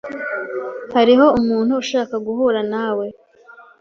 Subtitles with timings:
[0.95, 3.05] Hariho umuntu ushaka guhura nawe.